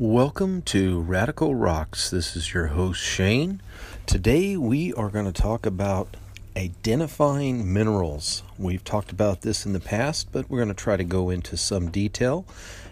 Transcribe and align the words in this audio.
Welcome 0.00 0.62
to 0.62 1.00
Radical 1.00 1.56
Rocks. 1.56 2.08
This 2.08 2.36
is 2.36 2.54
your 2.54 2.68
host 2.68 3.02
Shane. 3.02 3.60
Today 4.06 4.56
we 4.56 4.94
are 4.94 5.08
going 5.08 5.24
to 5.24 5.32
talk 5.32 5.66
about 5.66 6.16
identifying 6.56 7.72
minerals. 7.72 8.44
We've 8.56 8.84
talked 8.84 9.10
about 9.10 9.40
this 9.42 9.66
in 9.66 9.72
the 9.72 9.80
past, 9.80 10.30
but 10.30 10.48
we're 10.48 10.58
going 10.58 10.68
to 10.68 10.74
try 10.74 10.96
to 10.96 11.02
go 11.02 11.30
into 11.30 11.56
some 11.56 11.90
detail 11.90 12.46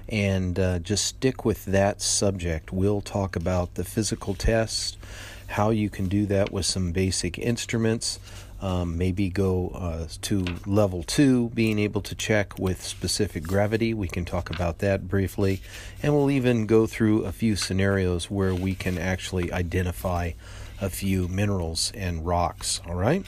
and 0.08 0.58
uh, 0.58 0.80
just 0.80 1.04
stick 1.04 1.44
with 1.44 1.64
that 1.66 2.02
subject. 2.02 2.72
We'll 2.72 3.02
talk 3.02 3.36
about 3.36 3.76
the 3.76 3.84
physical 3.84 4.34
test, 4.34 4.98
how 5.46 5.70
you 5.70 5.88
can 5.88 6.08
do 6.08 6.26
that 6.26 6.50
with 6.50 6.66
some 6.66 6.90
basic 6.90 7.38
instruments, 7.38 8.18
um, 8.60 8.96
maybe 8.96 9.28
go 9.28 9.68
uh, 9.74 10.06
to 10.22 10.44
level 10.66 11.02
two, 11.02 11.50
being 11.50 11.78
able 11.78 12.00
to 12.02 12.14
check 12.14 12.58
with 12.58 12.82
specific 12.82 13.44
gravity. 13.44 13.92
We 13.92 14.08
can 14.08 14.24
talk 14.24 14.50
about 14.50 14.78
that 14.78 15.08
briefly. 15.08 15.60
And 16.02 16.14
we'll 16.14 16.30
even 16.30 16.66
go 16.66 16.86
through 16.86 17.24
a 17.24 17.32
few 17.32 17.56
scenarios 17.56 18.30
where 18.30 18.54
we 18.54 18.74
can 18.74 18.98
actually 18.98 19.52
identify 19.52 20.32
a 20.80 20.90
few 20.90 21.28
minerals 21.28 21.92
and 21.94 22.26
rocks. 22.26 22.80
All 22.86 22.94
right? 22.94 23.24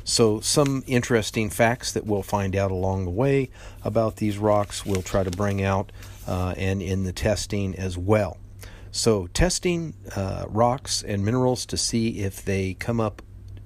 So, 0.05 0.41
some 0.41 0.83
interesting 0.87 1.49
facts 1.49 1.93
that 1.93 2.07
we'll 2.07 2.23
find 2.23 2.57
out 2.57 2.71
along 2.71 3.05
the 3.05 3.11
way 3.11 3.51
about 3.85 4.17
these 4.17 4.37
rocks, 4.37 4.85
we'll 4.85 5.03
try 5.03 5.23
to 5.23 5.31
bring 5.31 5.63
out 5.63 5.93
uh, 6.27 6.55
and 6.57 6.83
in 6.83 7.05
the 7.05 7.13
testing 7.13 7.77
as 7.77 7.97
well. 7.97 8.39
So, 8.91 9.29
testing 9.29 9.95
uh, 10.17 10.47
rocks 10.49 11.03
and 11.03 11.25
minerals 11.25 11.65
to 11.67 11.77
see 11.77 12.21
if 12.21 12.45
they 12.45 12.75
come 12.75 13.01
up 13.01 13.23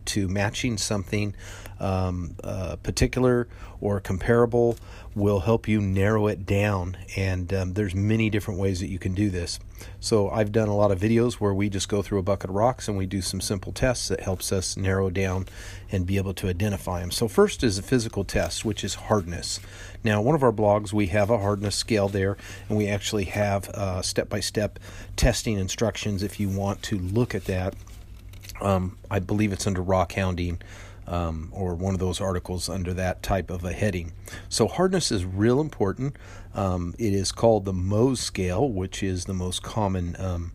to 0.07 0.29
matching 0.29 0.79
something 0.79 1.35
um, 1.79 2.37
uh, 2.43 2.77
particular 2.77 3.49
or 3.81 4.01
comparable 4.01 4.79
will 5.15 5.41
help 5.41 5.69
you 5.69 5.81
narrow 5.81 6.27
it 6.27 6.47
down. 6.47 6.97
And 7.17 7.53
um, 7.53 7.75
there's 7.75 7.95
many 7.95 8.31
different 8.31 8.61
ways 8.61 8.81
that 8.81 8.89
you 8.89 8.99
can 8.99 9.15
do 9.15 9.31
this. 9.31 9.59
So 10.01 10.31
I've 10.31 10.53
done 10.53 10.69
a 10.69 10.77
lot 10.77 10.91
of 10.91 10.99
videos 10.99 11.35
where 11.35 11.53
we 11.53 11.69
just 11.69 11.89
go 11.89 12.01
through 12.01 12.19
a 12.19 12.23
bucket 12.23 12.51
of 12.51 12.57
rocks 12.57 12.89
and 12.89 12.97
we 12.97 13.07
do 13.07 13.21
some 13.21 13.41
simple 13.41 13.73
tests 13.73 14.09
that 14.09 14.21
helps 14.21 14.53
us 14.53 14.77
narrow 14.77 15.11
down 15.11 15.47
and 15.91 16.07
be 16.07 16.17
able 16.17 16.35
to 16.35 16.49
identify 16.49 17.01
them. 17.01 17.11
So 17.11 17.29
first 17.29 17.63
is 17.63 17.79
a 17.79 17.83
physical 17.83 18.25
test, 18.25 18.65
which 18.65 18.83
is 18.83 18.95
hardness. 18.95 19.61
Now, 20.03 20.23
one 20.23 20.35
of 20.35 20.43
our 20.43 20.53
blogs 20.53 20.93
we 20.93 21.09
have 21.09 21.31
a 21.31 21.39
hardness 21.39 21.77
scale 21.77 22.09
there, 22.09 22.37
and 22.69 22.79
we 22.79 22.89
actually 22.89 23.25
have 23.25 23.71
step 24.03 24.29
by 24.29 24.41
step 24.41 24.79
testing 25.17 25.59
instructions 25.59 26.23
if 26.23 26.41
you 26.41 26.49
want 26.49 26.83
to 26.85 26.99
look 26.99 27.35
at 27.35 27.45
that. 27.47 27.75
Um, 28.61 28.99
I 29.11 29.19
believe 29.19 29.53
it's 29.53 29.67
under 29.67 29.83
rock 29.83 30.13
hounding 30.13 30.61
um, 31.07 31.51
or 31.53 31.75
one 31.75 31.95
of 31.95 32.01
those 32.01 32.21
articles 32.21 32.69
under 32.69 32.93
that 32.95 33.23
type 33.23 33.51
of 33.51 33.65
a 33.65 33.73
heading. 33.73 34.13
So, 34.49 34.67
hardness 34.67 35.13
is 35.13 35.25
real 35.25 35.61
important. 35.61 36.17
Um, 36.55 36.95
it 36.99 37.13
is 37.13 37.33
called 37.33 37.65
the 37.65 37.73
Mohs 37.73 38.19
scale, 38.19 38.69
which 38.69 39.03
is 39.03 39.25
the 39.25 39.35
most 39.35 39.63
common 39.63 40.17
um, 40.19 40.53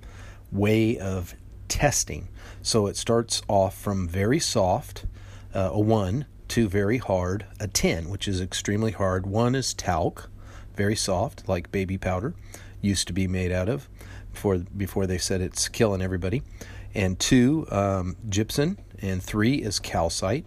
way 0.51 0.97
of 0.97 1.35
testing. 1.67 2.27
So, 2.61 2.87
it 2.87 2.97
starts 2.97 3.41
off 3.47 3.77
from 3.77 4.07
very 4.07 4.39
soft, 4.39 5.05
uh, 5.53 5.69
a 5.71 5.79
1, 5.79 6.25
to 6.49 6.67
very 6.67 6.97
hard, 6.97 7.45
a 7.59 7.67
10, 7.67 8.09
which 8.09 8.27
is 8.27 8.41
extremely 8.41 8.91
hard. 8.91 9.25
1 9.25 9.55
is 9.55 9.73
talc, 9.73 10.29
very 10.75 10.97
soft, 10.97 11.47
like 11.47 11.71
baby 11.71 11.97
powder, 11.97 12.33
used 12.81 13.07
to 13.07 13.13
be 13.13 13.27
made 13.27 13.53
out 13.53 13.69
of 13.69 13.87
before, 14.33 14.57
before 14.57 15.07
they 15.07 15.17
said 15.17 15.39
it's 15.39 15.69
killing 15.69 16.01
everybody 16.01 16.41
and 16.93 17.19
two, 17.19 17.65
um, 17.71 18.17
gypsum, 18.29 18.77
and 18.99 19.21
three 19.21 19.55
is 19.55 19.79
calcite, 19.79 20.45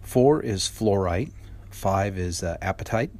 four 0.00 0.42
is 0.42 0.62
fluorite, 0.68 1.32
five 1.70 2.18
is 2.18 2.42
uh, 2.42 2.56
apatite, 2.62 3.10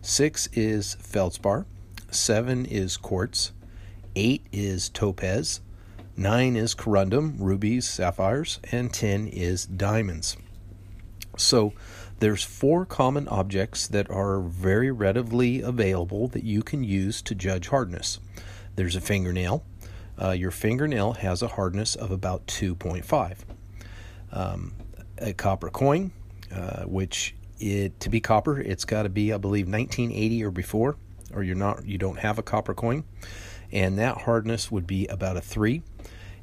six 0.00 0.48
is 0.52 0.94
feldspar, 1.00 1.66
seven 2.10 2.64
is 2.66 2.96
quartz, 2.96 3.52
eight 4.14 4.46
is 4.52 4.88
topaz, 4.88 5.60
nine 6.16 6.56
is 6.56 6.74
corundum, 6.74 7.36
rubies, 7.38 7.88
sapphires, 7.88 8.60
and 8.70 8.92
ten 8.92 9.26
is 9.28 9.66
diamonds. 9.66 10.36
So 11.36 11.74
there's 12.18 12.42
four 12.42 12.86
common 12.86 13.28
objects 13.28 13.86
that 13.88 14.10
are 14.10 14.40
very 14.40 14.90
readily 14.90 15.60
available 15.60 16.28
that 16.28 16.44
you 16.44 16.62
can 16.62 16.82
use 16.82 17.20
to 17.22 17.34
judge 17.34 17.68
hardness. 17.68 18.20
There's 18.74 18.96
a 18.96 19.02
fingernail, 19.02 19.64
uh, 20.20 20.30
your 20.30 20.50
fingernail 20.50 21.14
has 21.14 21.42
a 21.42 21.48
hardness 21.48 21.94
of 21.94 22.10
about 22.10 22.46
2.5. 22.46 23.38
Um, 24.32 24.74
a 25.18 25.32
copper 25.32 25.70
coin, 25.70 26.12
uh, 26.52 26.84
which 26.84 27.34
it 27.58 27.98
to 28.00 28.10
be 28.10 28.20
copper, 28.20 28.58
it's 28.60 28.84
got 28.84 29.04
to 29.04 29.08
be, 29.08 29.32
I 29.32 29.38
believe, 29.38 29.66
1980 29.66 30.44
or 30.44 30.50
before, 30.50 30.96
or 31.32 31.42
you're 31.42 31.56
not, 31.56 31.86
you 31.86 31.98
don't 31.98 32.18
have 32.18 32.38
a 32.38 32.42
copper 32.42 32.74
coin, 32.74 33.04
and 33.72 33.98
that 33.98 34.18
hardness 34.18 34.70
would 34.70 34.86
be 34.86 35.06
about 35.06 35.36
a 35.36 35.40
three. 35.40 35.82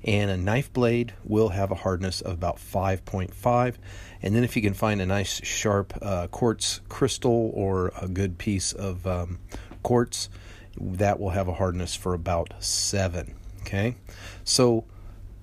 And 0.06 0.29
a 0.29 0.35
knife 0.35 0.73
blade 0.73 1.13
will 1.23 1.50
have 1.50 1.72
a 1.72 1.75
hardness 1.75 2.19
of 2.19 2.33
about 2.33 2.57
5.5. 2.57 3.75
And 4.22 4.35
then 4.35 4.44
if 4.44 4.57
you 4.57 4.62
can 4.62 4.73
find 4.73 5.01
a 5.01 5.06
nice 5.06 5.41
sharp 5.45 5.94
uh, 6.01 6.28
quartz 6.28 6.81
crystal 6.89 7.51
or 7.53 7.94
a 8.01 8.09
good 8.09 8.38
piece 8.38 8.74
of 8.74 9.07
um, 9.07 9.39
quartz, 9.81 10.30
that 10.77 11.21
will 11.21 11.30
have 11.30 11.47
a 11.47 11.53
hardness 11.53 11.95
for 11.95 12.13
about 12.13 12.53
seven. 12.59 13.36
Okay, 13.65 13.95
so 14.44 14.83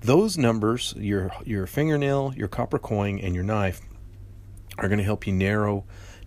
those 0.01 0.37
numbers, 0.37 0.93
your 0.95 1.31
your 1.43 1.65
fingernail, 1.65 2.33
your 2.37 2.47
copper 2.47 2.77
coin, 2.79 3.19
and 3.19 3.33
your 3.33 3.43
knife, 3.43 3.81
are 4.77 4.87
going 4.87 4.99
to 4.99 5.03
help 5.03 5.25
you 5.25 5.33
narrow 5.33 5.85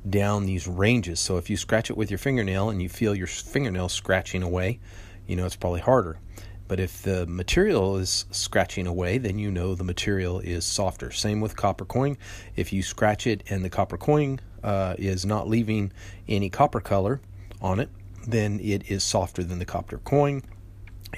down 0.09 0.45
these 0.45 0.67
ranges. 0.67 1.21
So 1.21 1.39
if 1.39 1.49
you 1.49 1.57
scratch 1.57 1.91
it 1.91 1.97
with 1.97 2.11
your 2.11 2.19
fingernail 2.19 2.69
and 2.69 2.83
you 2.83 2.89
feel 2.89 3.15
your 3.15 3.29
fingernail 3.29 3.89
scratching 3.89 4.43
away, 4.43 4.81
you 5.27 5.37
know 5.37 5.47
it's 5.47 5.57
probably 5.57 5.81
harder. 5.81 6.19
But 6.67 6.81
if 6.81 7.03
the 7.03 7.27
material 7.27 7.97
is 7.99 8.25
scratching 8.31 8.87
away, 8.87 9.19
then 9.19 9.39
you 9.39 9.51
know 9.51 9.75
the 9.75 9.85
material 9.85 10.41
is 10.41 10.65
softer. 10.65 11.11
Same 11.13 11.41
with 11.41 11.57
copper 11.57 11.85
coin. 11.85 12.17
If 12.57 12.73
you 12.73 12.83
scratch 12.83 13.27
it 13.27 13.45
and 13.49 13.65
the 13.65 13.71
copper 13.71 13.99
coin 13.99 14.41
uh, 14.63 14.97
is 14.99 15.25
not 15.25 15.47
leaving 15.47 15.93
any 16.27 16.51
copper 16.51 16.81
color 16.81 17.21
on 17.61 17.81
it, 17.81 17.91
then 18.27 18.61
it 18.61 18.91
is 18.91 19.05
softer 19.05 19.45
than 19.45 19.59
the 19.59 19.67
copper 19.67 19.99
coin. 19.99 20.43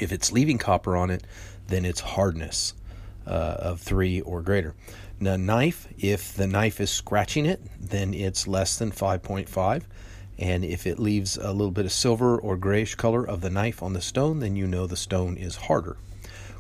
If 0.00 0.12
it's 0.12 0.32
leaving 0.32 0.58
copper 0.58 0.96
on 0.96 1.10
it, 1.10 1.25
then 1.69 1.84
it's 1.84 2.00
hardness 2.00 2.75
uh, 3.26 3.56
of 3.58 3.81
three 3.81 4.20
or 4.20 4.43
greater. 4.43 4.75
Now, 5.19 5.37
knife, 5.37 5.88
if 5.98 6.34
the 6.34 6.46
knife 6.46 6.81
is 6.81 6.90
scratching 6.90 7.46
it, 7.46 7.60
then 7.81 8.12
it's 8.12 8.46
less 8.46 8.76
than 8.76 8.93
5.5. 8.93 9.82
And 10.38 10.64
if 10.64 10.87
it 10.87 10.98
leaves 10.98 11.38
a 11.38 11.52
little 11.52 11.70
bit 11.70 11.87
of 11.87 11.93
silver 11.93 12.38
or 12.38 12.56
grayish 12.58 12.94
color 12.96 13.26
of 13.26 13.40
the 13.40 13.48
knife 13.48 13.82
on 13.82 13.94
the 13.94 14.02
stone, 14.02 14.40
then 14.40 14.56
you 14.56 14.66
know 14.66 14.87
the 14.87 14.96
stone 14.96 15.37
is 15.37 15.56
harder. 15.56 15.96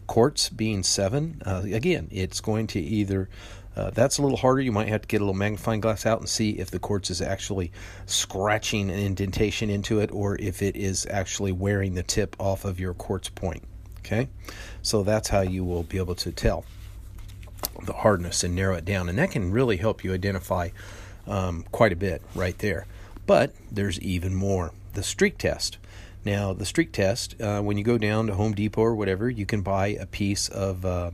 Quartz 0.06 0.48
being 0.48 0.82
7, 0.82 1.42
uh, 1.44 1.62
again, 1.64 2.08
it's 2.10 2.40
going 2.40 2.66
to 2.68 2.80
either 2.80 3.28
uh, 3.76 3.90
that's 3.90 4.18
a 4.18 4.22
little 4.22 4.38
harder. 4.38 4.62
You 4.62 4.72
might 4.72 4.88
have 4.88 5.02
to 5.02 5.08
get 5.08 5.20
a 5.20 5.24
little 5.24 5.34
magnifying 5.34 5.80
glass 5.80 6.06
out 6.06 6.20
and 6.20 6.28
see 6.28 6.52
if 6.52 6.70
the 6.70 6.78
quartz 6.78 7.10
is 7.10 7.20
actually 7.20 7.72
scratching 8.06 8.90
an 8.90 8.98
indentation 8.98 9.68
into 9.68 10.00
it 10.00 10.10
or 10.12 10.36
if 10.40 10.62
it 10.62 10.76
is 10.76 11.06
actually 11.10 11.52
wearing 11.52 11.94
the 11.94 12.02
tip 12.02 12.34
off 12.38 12.64
of 12.64 12.80
your 12.80 12.94
quartz 12.94 13.28
point. 13.28 13.62
Okay, 13.98 14.28
so 14.82 15.02
that's 15.02 15.28
how 15.28 15.40
you 15.40 15.64
will 15.64 15.82
be 15.82 15.98
able 15.98 16.14
to 16.14 16.30
tell 16.30 16.64
the 17.84 17.92
hardness 17.92 18.44
and 18.44 18.54
narrow 18.54 18.76
it 18.76 18.84
down, 18.84 19.08
and 19.08 19.18
that 19.18 19.32
can 19.32 19.50
really 19.50 19.76
help 19.76 20.04
you 20.04 20.14
identify 20.14 20.68
um, 21.26 21.64
quite 21.72 21.92
a 21.92 21.96
bit 21.96 22.22
right 22.34 22.56
there. 22.58 22.86
But 23.26 23.54
there's 23.70 24.00
even 24.00 24.34
more 24.34 24.72
the 24.94 25.02
streak 25.02 25.38
test. 25.38 25.78
Now, 26.24 26.52
the 26.52 26.66
streak 26.66 26.92
test, 26.92 27.40
uh, 27.40 27.60
when 27.60 27.78
you 27.78 27.84
go 27.84 27.98
down 27.98 28.28
to 28.28 28.34
Home 28.34 28.54
Depot 28.54 28.82
or 28.82 28.94
whatever, 28.94 29.28
you 29.28 29.46
can 29.46 29.62
buy 29.62 29.88
a 29.88 30.06
piece 30.06 30.48
of 30.48 30.84
uh, 30.84 31.10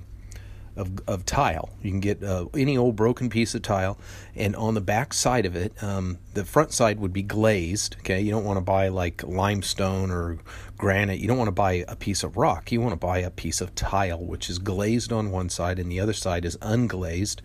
of, 0.76 1.00
of 1.06 1.24
tile. 1.24 1.70
You 1.82 1.90
can 1.90 2.00
get 2.00 2.22
uh, 2.22 2.46
any 2.54 2.76
old 2.76 2.96
broken 2.96 3.28
piece 3.30 3.54
of 3.54 3.62
tile, 3.62 3.98
and 4.34 4.56
on 4.56 4.74
the 4.74 4.80
back 4.80 5.12
side 5.12 5.46
of 5.46 5.56
it, 5.56 5.72
um, 5.82 6.18
the 6.34 6.44
front 6.44 6.72
side 6.72 6.98
would 7.00 7.12
be 7.12 7.22
glazed. 7.22 7.96
Okay, 8.00 8.20
you 8.20 8.30
don't 8.30 8.44
want 8.44 8.56
to 8.56 8.62
buy 8.62 8.88
like 8.88 9.22
limestone 9.22 10.10
or 10.10 10.38
granite. 10.76 11.18
You 11.18 11.28
don't 11.28 11.38
want 11.38 11.48
to 11.48 11.52
buy 11.52 11.84
a 11.88 11.96
piece 11.96 12.22
of 12.22 12.36
rock. 12.36 12.72
You 12.72 12.80
want 12.80 12.92
to 12.92 12.96
buy 12.96 13.18
a 13.18 13.30
piece 13.30 13.60
of 13.60 13.74
tile, 13.74 14.24
which 14.24 14.48
is 14.48 14.58
glazed 14.58 15.12
on 15.12 15.30
one 15.30 15.48
side, 15.48 15.78
and 15.78 15.90
the 15.90 16.00
other 16.00 16.12
side 16.12 16.44
is 16.44 16.56
unglazed. 16.58 17.40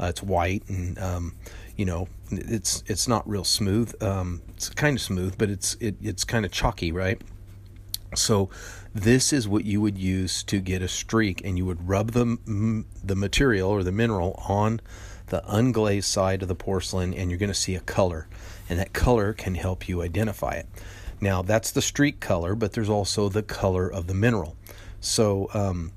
Uh, 0.00 0.06
it's 0.06 0.22
white, 0.22 0.62
and 0.68 0.98
um, 0.98 1.34
you 1.76 1.84
know 1.84 2.08
it's 2.30 2.82
it's 2.86 3.06
not 3.06 3.28
real 3.28 3.44
smooth. 3.44 3.94
Um, 4.02 4.42
it's 4.50 4.70
kind 4.70 4.96
of 4.96 5.02
smooth, 5.02 5.36
but 5.36 5.50
it's 5.50 5.76
it, 5.80 5.96
it's 6.00 6.24
kind 6.24 6.44
of 6.44 6.52
chalky, 6.52 6.92
right? 6.92 7.20
So 8.14 8.50
this 8.94 9.32
is 9.32 9.46
what 9.46 9.64
you 9.64 9.80
would 9.80 9.96
use 9.96 10.42
to 10.44 10.60
get 10.60 10.82
a 10.82 10.88
streak, 10.88 11.42
and 11.44 11.56
you 11.56 11.64
would 11.66 11.88
rub 11.88 12.12
the 12.12 12.84
the 13.04 13.16
material 13.16 13.70
or 13.70 13.82
the 13.82 13.92
mineral 13.92 14.42
on 14.48 14.80
the 15.26 15.42
unglazed 15.48 16.04
side 16.04 16.42
of 16.42 16.48
the 16.48 16.56
porcelain, 16.56 17.14
and 17.14 17.30
you're 17.30 17.38
going 17.38 17.48
to 17.48 17.54
see 17.54 17.76
a 17.76 17.80
color, 17.80 18.28
and 18.68 18.78
that 18.78 18.92
color 18.92 19.32
can 19.32 19.54
help 19.54 19.88
you 19.88 20.02
identify 20.02 20.52
it. 20.52 20.66
Now 21.20 21.42
that's 21.42 21.70
the 21.70 21.82
streak 21.82 22.18
color, 22.20 22.54
but 22.54 22.72
there's 22.72 22.88
also 22.88 23.28
the 23.28 23.42
color 23.42 23.90
of 23.90 24.06
the 24.06 24.14
mineral. 24.14 24.56
So 25.00 25.48
um, 25.54 25.92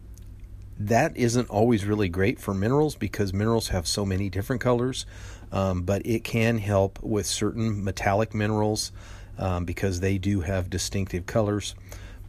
that 0.78 1.16
isn't 1.18 1.50
always 1.50 1.86
really 1.86 2.10
great 2.10 2.40
for 2.40 2.54
minerals 2.54 2.96
because 2.96 3.34
minerals 3.34 3.70
have 3.70 3.88
so 3.88 4.06
many 4.06 4.30
different 4.30 4.62
colors, 4.62 5.06
um, 5.52 5.84
but 5.84 6.06
it 6.06 6.24
can 6.24 6.58
help 6.60 7.02
with 7.02 7.26
certain 7.26 7.84
metallic 7.84 8.34
minerals 8.34 8.92
um, 9.38 9.66
because 9.66 10.00
they 10.00 10.18
do 10.18 10.42
have 10.42 10.70
distinctive 10.70 11.26
colors. 11.26 11.76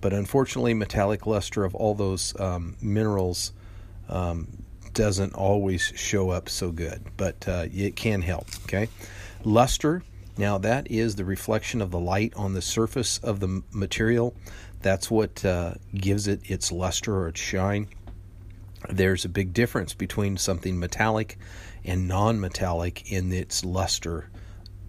But 0.05 0.13
unfortunately, 0.13 0.75
metallic 0.75 1.27
luster 1.27 1.65
of 1.65 1.75
all 1.75 1.95
those 1.95 2.39
um, 2.39 2.77
minerals 2.83 3.53
um, 4.11 4.63
doesn't 4.93 5.33
always 5.33 5.95
show 5.97 6.29
up 6.29 6.51
so 6.51 6.73
good, 6.73 7.03
but 7.17 7.49
uh, 7.49 7.69
it 7.73 7.97
can 7.97 8.21
help. 8.21 8.47
Okay, 8.65 8.91
luster. 9.45 10.03
Now 10.37 10.59
that 10.59 10.91
is 10.91 11.15
the 11.15 11.25
reflection 11.25 11.81
of 11.81 11.91
the 11.91 11.99
light 11.99 12.35
on 12.37 12.53
the 12.53 12.61
surface 12.61 13.17
of 13.17 13.41
the 13.41 13.63
material. 13.73 14.37
That's 14.83 15.11
what 15.11 15.43
uh, 15.43 15.77
gives 15.95 16.29
it 16.29 16.51
its 16.51 16.71
luster 16.71 17.17
or 17.17 17.29
its 17.29 17.41
shine. 17.41 17.89
There's 18.91 19.25
a 19.25 19.31
big 19.31 19.55
difference 19.55 19.95
between 19.95 20.37
something 20.37 20.79
metallic 20.79 21.39
and 21.83 22.07
non-metallic 22.07 23.11
in 23.11 23.33
its 23.33 23.65
luster 23.65 24.29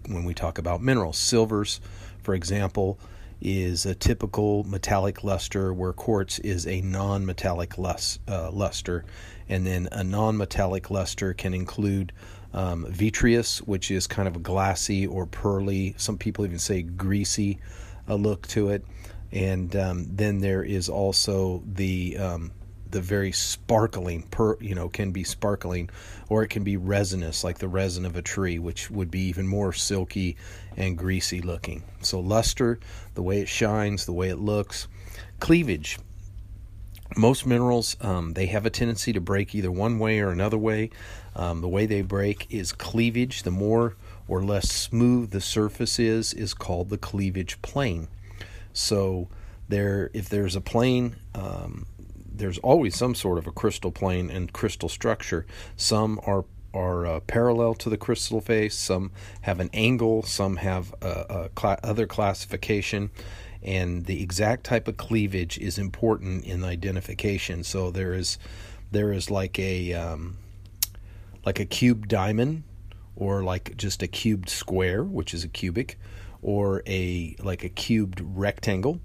when 0.08 0.24
we 0.26 0.34
talk 0.34 0.58
about 0.58 0.82
minerals. 0.82 1.16
Silvers, 1.16 1.80
for 2.22 2.34
example, 2.34 2.98
is 3.40 3.86
a 3.86 3.94
typical 3.94 4.64
metallic 4.64 5.22
luster, 5.22 5.72
where 5.72 5.92
quartz 5.92 6.38
is 6.40 6.66
a 6.66 6.80
non 6.80 7.26
metallic 7.26 7.78
lus- 7.78 8.18
uh, 8.28 8.50
luster. 8.50 9.04
And 9.48 9.66
then 9.66 9.88
a 9.92 10.02
non 10.02 10.36
metallic 10.36 10.90
luster 10.90 11.32
can 11.34 11.54
include 11.54 12.12
um, 12.52 12.86
vitreous, 12.88 13.58
which 13.62 13.90
is 13.90 14.06
kind 14.06 14.26
of 14.26 14.36
a 14.36 14.40
glassy 14.40 15.06
or 15.06 15.26
pearly, 15.26 15.94
some 15.98 16.16
people 16.16 16.44
even 16.44 16.58
say 16.58 16.82
greasy 16.82 17.58
uh, 18.08 18.14
look 18.14 18.46
to 18.48 18.70
it. 18.70 18.84
And 19.32 19.74
um, 19.76 20.06
then 20.10 20.40
there 20.40 20.62
is 20.62 20.88
also 20.88 21.62
the 21.66 22.16
um, 22.16 22.52
the 22.90 23.00
very 23.00 23.32
sparkling 23.32 24.22
per 24.22 24.56
you 24.60 24.74
know 24.74 24.88
can 24.88 25.10
be 25.10 25.24
sparkling 25.24 25.90
or 26.28 26.42
it 26.42 26.48
can 26.48 26.64
be 26.64 26.76
resinous 26.76 27.44
like 27.44 27.58
the 27.58 27.68
resin 27.68 28.04
of 28.04 28.16
a 28.16 28.22
tree 28.22 28.58
which 28.58 28.90
would 28.90 29.10
be 29.10 29.20
even 29.20 29.46
more 29.46 29.72
silky 29.72 30.36
and 30.76 30.98
greasy 30.98 31.40
looking. 31.40 31.82
So 32.02 32.20
luster 32.20 32.78
the 33.14 33.22
way 33.22 33.40
it 33.40 33.48
shines 33.48 34.06
the 34.06 34.12
way 34.12 34.28
it 34.28 34.38
looks. 34.38 34.88
Cleavage. 35.40 35.98
Most 37.16 37.46
minerals 37.46 37.96
um, 38.00 38.32
they 38.32 38.46
have 38.46 38.66
a 38.66 38.70
tendency 38.70 39.12
to 39.12 39.20
break 39.20 39.54
either 39.54 39.70
one 39.70 39.98
way 39.98 40.20
or 40.20 40.30
another 40.30 40.58
way. 40.58 40.90
Um, 41.34 41.60
the 41.60 41.68
way 41.68 41.86
they 41.86 42.02
break 42.02 42.46
is 42.50 42.72
cleavage. 42.72 43.42
The 43.42 43.50
more 43.50 43.96
or 44.28 44.42
less 44.42 44.70
smooth 44.70 45.30
the 45.30 45.40
surface 45.40 45.98
is 45.98 46.34
is 46.34 46.54
called 46.54 46.90
the 46.90 46.98
cleavage 46.98 47.60
plane. 47.62 48.08
So 48.72 49.28
there 49.68 50.10
if 50.14 50.28
there's 50.28 50.56
a 50.56 50.60
plane 50.60 51.16
um, 51.34 51.86
there's 52.38 52.58
always 52.58 52.96
some 52.96 53.14
sort 53.14 53.38
of 53.38 53.46
a 53.46 53.52
crystal 53.52 53.90
plane 53.90 54.30
and 54.30 54.52
crystal 54.52 54.88
structure. 54.88 55.46
Some 55.76 56.20
are 56.26 56.44
are 56.74 57.06
uh, 57.06 57.20
parallel 57.20 57.74
to 57.74 57.88
the 57.88 57.96
crystal 57.96 58.40
face. 58.40 58.74
Some 58.74 59.10
have 59.42 59.60
an 59.60 59.70
angle. 59.72 60.22
Some 60.22 60.56
have 60.56 60.94
a, 61.00 61.50
cl- 61.58 61.80
other 61.82 62.06
classification, 62.06 63.10
and 63.62 64.04
the 64.04 64.22
exact 64.22 64.64
type 64.64 64.86
of 64.86 64.98
cleavage 64.98 65.56
is 65.58 65.78
important 65.78 66.44
in 66.44 66.64
identification. 66.64 67.64
So 67.64 67.90
there 67.90 68.12
is 68.12 68.38
there 68.90 69.12
is 69.12 69.30
like 69.30 69.58
a 69.58 69.94
um, 69.94 70.36
like 71.44 71.58
a 71.58 71.64
cube 71.64 72.08
diamond, 72.08 72.64
or 73.14 73.42
like 73.42 73.76
just 73.76 74.02
a 74.02 74.06
cubed 74.06 74.50
square, 74.50 75.02
which 75.02 75.32
is 75.32 75.44
a 75.44 75.48
cubic, 75.48 75.98
or 76.42 76.82
a 76.86 77.36
like 77.42 77.64
a 77.64 77.70
cubed 77.70 78.20
rectangle 78.22 79.00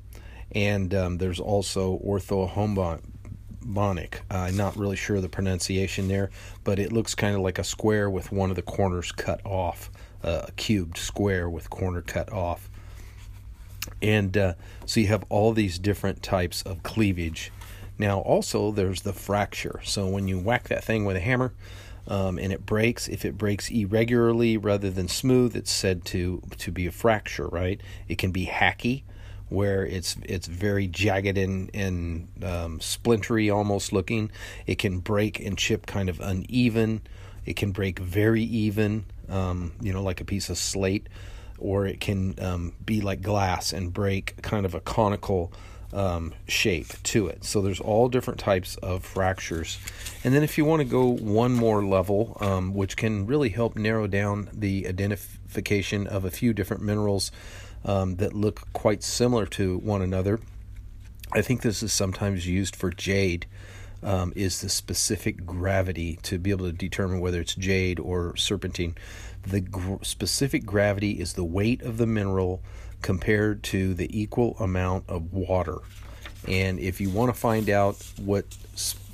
and 0.53 0.93
um, 0.93 1.17
there's 1.17 1.39
also 1.39 1.99
orthohomon 1.99 3.01
Bonic. 3.63 4.21
Uh, 4.31 4.37
I'm 4.37 4.57
not 4.57 4.75
really 4.75 4.95
sure 4.95 5.21
the 5.21 5.29
pronunciation 5.29 6.07
there, 6.07 6.29
but 6.63 6.79
it 6.79 6.91
looks 6.91 7.15
kind 7.15 7.35
of 7.35 7.41
like 7.41 7.59
a 7.59 7.63
square 7.63 8.09
with 8.09 8.31
one 8.31 8.49
of 8.49 8.55
the 8.55 8.61
corners 8.61 9.11
cut 9.11 9.45
off, 9.45 9.89
uh, 10.23 10.43
a 10.47 10.51
cubed 10.53 10.97
square 10.97 11.49
with 11.49 11.69
corner 11.69 12.01
cut 12.01 12.31
off. 12.31 12.69
And 14.01 14.37
uh, 14.37 14.53
so 14.85 14.99
you 14.99 15.07
have 15.07 15.25
all 15.29 15.53
these 15.53 15.79
different 15.79 16.23
types 16.23 16.61
of 16.63 16.83
cleavage. 16.83 17.51
Now, 17.97 18.19
also, 18.19 18.71
there's 18.71 19.01
the 19.01 19.13
fracture. 19.13 19.79
So 19.83 20.07
when 20.07 20.27
you 20.27 20.39
whack 20.39 20.67
that 20.69 20.83
thing 20.83 21.05
with 21.05 21.17
a 21.17 21.19
hammer 21.19 21.53
um, 22.07 22.39
and 22.39 22.51
it 22.51 22.65
breaks, 22.65 23.07
if 23.07 23.25
it 23.25 23.37
breaks 23.37 23.69
irregularly 23.69 24.57
rather 24.57 24.89
than 24.89 25.07
smooth, 25.07 25.55
it's 25.55 25.71
said 25.71 26.03
to, 26.05 26.41
to 26.57 26.71
be 26.71 26.87
a 26.87 26.91
fracture, 26.91 27.47
right? 27.47 27.79
It 28.07 28.17
can 28.17 28.31
be 28.31 28.45
hackly 28.45 29.03
where 29.51 29.85
it's 29.85 30.15
it's 30.23 30.47
very 30.47 30.87
jagged 30.87 31.37
and 31.37 31.69
and 31.73 32.29
um, 32.41 32.79
splintery 32.79 33.49
almost 33.49 33.91
looking. 33.91 34.31
It 34.65 34.79
can 34.79 34.99
break 34.99 35.41
and 35.41 35.57
chip 35.57 35.85
kind 35.85 36.07
of 36.07 36.21
uneven. 36.21 37.01
It 37.45 37.57
can 37.57 37.71
break 37.73 37.99
very 37.99 38.43
even, 38.43 39.05
um, 39.27 39.73
you 39.81 39.91
know, 39.91 40.01
like 40.01 40.21
a 40.21 40.25
piece 40.25 40.49
of 40.49 40.57
slate, 40.57 41.09
or 41.57 41.85
it 41.85 41.99
can 41.99 42.35
um, 42.39 42.73
be 42.85 43.01
like 43.01 43.21
glass 43.21 43.73
and 43.73 43.91
break 43.91 44.41
kind 44.41 44.65
of 44.65 44.73
a 44.73 44.79
conical 44.79 45.51
um, 45.93 46.33
shape 46.47 47.01
to 47.03 47.27
it. 47.27 47.43
So 47.43 47.61
there's 47.61 47.79
all 47.79 48.09
different 48.09 48.39
types 48.39 48.75
of 48.77 49.03
fractures. 49.03 49.77
And 50.23 50.33
then 50.33 50.43
if 50.43 50.57
you 50.57 50.65
want 50.65 50.81
to 50.81 50.87
go 50.87 51.05
one 51.05 51.53
more 51.53 51.83
level, 51.83 52.37
um, 52.39 52.73
which 52.73 52.95
can 52.97 53.25
really 53.25 53.49
help 53.49 53.75
narrow 53.75 54.07
down 54.07 54.49
the 54.53 54.87
identification 54.87 56.07
of 56.07 56.25
a 56.25 56.31
few 56.31 56.53
different 56.53 56.83
minerals 56.83 57.31
um, 57.83 58.15
that 58.17 58.33
look 58.33 58.71
quite 58.73 59.03
similar 59.03 59.45
to 59.47 59.77
one 59.79 60.01
another. 60.01 60.39
I 61.33 61.41
think 61.41 61.61
this 61.61 61.81
is 61.81 61.93
sometimes 61.93 62.47
used 62.47 62.75
for 62.75 62.89
jade. 62.89 63.45
Um, 64.03 64.33
is 64.35 64.61
the 64.61 64.69
specific 64.69 65.45
gravity 65.45 66.17
to 66.23 66.39
be 66.39 66.49
able 66.49 66.65
to 66.65 66.71
determine 66.71 67.19
whether 67.19 67.39
it's 67.39 67.53
jade 67.53 67.99
or 67.99 68.35
serpentine. 68.35 68.95
The 69.43 69.61
gr- 69.61 70.01
specific 70.01 70.65
gravity 70.65 71.19
is 71.19 71.33
the 71.33 71.43
weight 71.43 71.83
of 71.83 71.97
the 71.97 72.07
mineral 72.07 72.63
compared 73.01 73.63
to 73.63 73.93
the 73.93 74.19
equal 74.19 74.55
amount 74.59 75.05
of 75.07 75.33
water. 75.33 75.77
And 76.47 76.79
if 76.79 76.99
you 76.99 77.09
want 77.09 77.33
to 77.33 77.39
find 77.39 77.69
out 77.69 78.03
what 78.17 78.45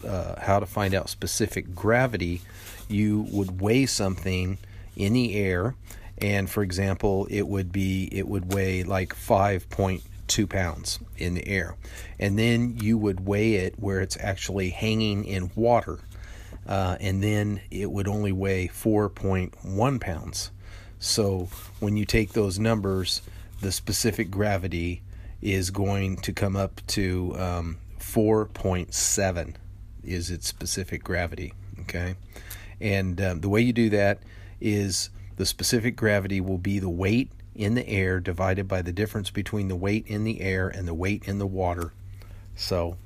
uh, 0.08 0.40
how 0.40 0.60
to 0.60 0.66
find 0.66 0.94
out 0.94 1.10
specific 1.10 1.76
gravity, 1.76 2.42
you 2.88 3.28
would 3.32 3.60
weigh 3.60 3.86
something 3.86 4.58
in 4.96 5.14
the 5.14 5.36
air 5.36 5.76
and 6.20 6.50
for 6.50 6.64
example 6.64 7.28
it 7.30 7.48
would 7.48 7.72
be 7.72 8.10
it 8.12 8.28
would 8.28 8.52
weigh 8.52 8.84
like 8.84 9.14
5.2 9.14 10.50
pounds 10.50 10.98
in 11.18 11.36
the 11.36 11.48
air 11.48 11.76
and 12.20 12.40
then 12.40 12.76
you 12.80 12.98
would 12.98 13.28
weigh 13.28 13.56
it 13.56 13.76
where 13.78 14.02
it's 14.02 14.18
actually 14.20 14.72
hanging 14.72 15.24
in 15.24 15.52
water 15.56 16.00
uh, 16.68 16.98
and 17.00 17.24
then 17.24 17.62
it 17.72 17.90
would 17.90 18.08
only 18.08 18.32
weigh 18.32 18.68
4.1 18.68 20.02
pounds. 20.02 20.52
So 21.00 21.50
when 21.80 21.96
you 21.96 22.06
take 22.06 22.34
those 22.34 22.60
numbers, 22.60 23.22
the 23.62 23.72
specific 23.72 24.30
gravity 24.32 25.02
is 25.42 25.70
going 25.70 26.18
to 26.18 26.34
come 26.34 26.56
up 26.56 26.82
to 26.88 27.36
um, 27.38 27.78
4.7 28.00 29.56
is 30.04 30.32
its 30.32 30.48
specific 30.48 31.04
gravity. 31.04 31.54
Okay, 31.82 32.16
and 32.82 33.22
um, 33.22 33.42
the 33.42 33.50
way 33.50 33.62
you 33.62 33.74
do 33.74 33.90
that 33.90 34.20
is 34.60 35.10
the 35.38 35.46
specific 35.46 35.96
gravity 35.96 36.42
will 36.42 36.58
be 36.58 36.80
the 36.80 36.90
weight 36.90 37.32
in 37.56 37.76
the 37.76 37.88
air 37.88 38.20
divided 38.20 38.68
by 38.68 38.82
the 38.82 38.92
difference 38.92 39.30
between 39.30 39.68
the 39.68 39.76
weight 39.76 40.06
in 40.08 40.24
the 40.24 40.42
air 40.42 40.68
and 40.68 40.88
the 40.88 40.94
weight 40.94 41.24
in 41.26 41.40
the 41.40 41.48
water. 41.48 41.92
So 42.56 42.98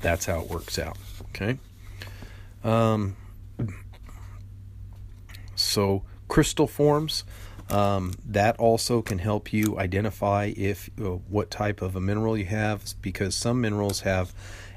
that's 0.00 0.26
how 0.26 0.40
it 0.40 0.48
works 0.48 0.78
out. 0.78 0.96
Okay. 1.30 1.58
Um, 2.64 3.16
so 5.54 6.02
crystal 6.28 6.66
forms. 6.66 7.24
Um, 7.70 8.14
that 8.24 8.58
also 8.58 9.02
can 9.02 9.18
help 9.18 9.52
you 9.52 9.78
identify 9.78 10.52
if 10.56 10.88
uh, 10.98 11.02
what 11.28 11.50
type 11.50 11.82
of 11.82 11.96
a 11.96 12.00
mineral 12.00 12.36
you 12.36 12.46
have 12.46 12.82
because 13.02 13.34
some 13.34 13.60
minerals 13.60 14.00
have 14.00 14.32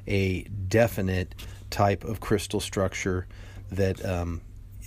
a 0.07 0.43
definite 0.43 1.33
type 1.69 2.03
of 2.03 2.19
crystal 2.19 2.59
structure 2.59 3.27
that 3.71 4.03
um, 4.05 4.41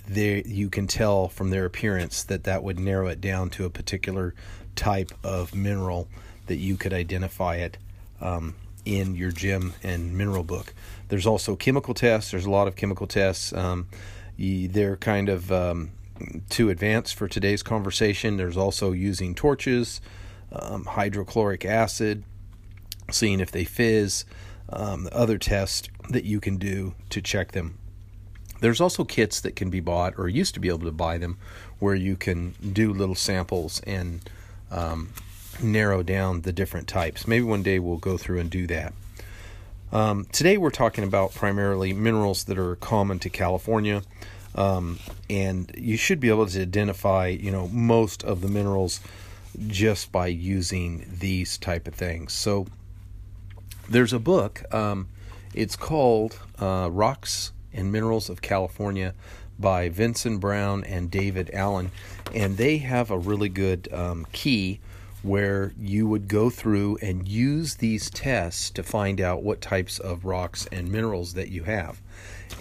you 0.07 0.69
can 0.69 0.87
tell 0.87 1.27
from 1.27 1.49
their 1.49 1.65
appearance 1.65 2.23
that 2.23 2.43
that 2.43 2.63
would 2.63 2.79
narrow 2.79 3.07
it 3.07 3.19
down 3.21 3.49
to 3.49 3.65
a 3.65 3.69
particular 3.69 4.35
type 4.75 5.11
of 5.23 5.55
mineral 5.55 6.07
that 6.47 6.57
you 6.57 6.77
could 6.77 6.93
identify 6.93 7.55
it 7.55 7.77
um, 8.21 8.55
in 8.85 9.15
your 9.15 9.31
gem 9.31 9.73
and 9.81 10.15
mineral 10.15 10.43
book. 10.43 10.73
There's 11.09 11.25
also 11.25 11.55
chemical 11.55 11.93
tests. 11.93 12.31
There's 12.31 12.45
a 12.45 12.51
lot 12.51 12.67
of 12.67 12.75
chemical 12.75 13.07
tests. 13.07 13.51
Um, 13.53 13.87
they're 14.37 14.97
kind 14.97 15.29
of 15.29 15.51
um, 15.51 15.91
too 16.49 16.69
advanced 16.69 17.15
for 17.15 17.27
today's 17.27 17.63
conversation. 17.63 18.37
There's 18.37 18.57
also 18.57 18.91
using 18.91 19.35
torches, 19.35 20.01
um, 20.51 20.85
hydrochloric 20.85 21.65
acid, 21.65 22.23
seeing 23.11 23.39
if 23.39 23.51
they 23.51 23.63
fizz, 23.63 24.25
um, 24.69 25.07
other 25.11 25.37
tests 25.37 25.89
that 26.09 26.23
you 26.23 26.39
can 26.39 26.57
do 26.57 26.95
to 27.09 27.21
check 27.21 27.51
them. 27.51 27.77
There's 28.61 28.81
also 28.81 29.03
kits 29.03 29.41
that 29.41 29.55
can 29.55 29.69
be 29.69 29.81
bought, 29.81 30.13
or 30.17 30.29
used 30.29 30.53
to 30.53 30.59
be 30.59 30.69
able 30.69 30.85
to 30.85 30.91
buy 30.91 31.17
them, 31.17 31.37
where 31.79 31.95
you 31.95 32.15
can 32.15 32.55
do 32.73 32.93
little 32.93 33.15
samples 33.15 33.81
and 33.81 34.27
um, 34.71 35.11
narrow 35.61 36.03
down 36.03 36.41
the 36.41 36.53
different 36.53 36.87
types. 36.87 37.27
Maybe 37.27 37.43
one 37.43 37.63
day 37.63 37.79
we'll 37.79 37.97
go 37.97 38.17
through 38.17 38.39
and 38.39 38.49
do 38.49 38.65
that. 38.67 38.93
Um, 39.91 40.25
today 40.31 40.57
we're 40.57 40.71
talking 40.71 41.03
about 41.03 41.33
primarily 41.33 41.93
minerals 41.93 42.45
that 42.45 42.57
are 42.57 42.75
common 42.77 43.19
to 43.19 43.29
California. 43.29 44.01
Um, 44.55 44.99
and 45.29 45.71
you 45.77 45.97
should 45.97 46.19
be 46.19 46.29
able 46.29 46.47
to 46.47 46.61
identify, 46.61 47.27
you 47.27 47.51
know, 47.51 47.67
most 47.67 48.23
of 48.23 48.41
the 48.41 48.47
minerals 48.47 49.01
just 49.67 50.11
by 50.11 50.27
using 50.27 51.05
these 51.19 51.57
type 51.57 51.87
of 51.87 51.93
things. 51.93 52.33
So 52.33 52.67
there's 53.89 54.13
a 54.13 54.19
book. 54.19 54.63
Um, 54.73 55.09
it's 55.53 55.75
called 55.75 56.39
uh, 56.59 56.89
Rocks 56.91 57.51
and 57.73 57.91
Minerals 57.91 58.29
of 58.29 58.41
California 58.41 59.13
by 59.57 59.89
Vinson 59.89 60.37
Brown 60.37 60.83
and 60.83 61.09
David 61.09 61.49
Allen, 61.53 61.91
and 62.33 62.57
they 62.57 62.77
have 62.79 63.09
a 63.09 63.17
really 63.17 63.49
good 63.49 63.87
um, 63.93 64.25
key 64.31 64.79
where 65.23 65.73
you 65.79 66.07
would 66.07 66.27
go 66.27 66.49
through 66.49 66.97
and 67.01 67.27
use 67.27 67.75
these 67.75 68.09
tests 68.09 68.69
to 68.69 68.83
find 68.83 69.19
out 69.19 69.41
what 69.41 69.59
types 69.59 69.97
of 69.97 70.23
rocks 70.23 70.67
and 70.71 70.91
minerals 70.91 71.33
that 71.33 71.49
you 71.49 71.63
have. 71.63 71.99